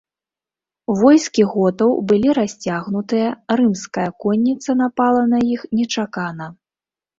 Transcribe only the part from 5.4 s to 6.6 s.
іх нечакана.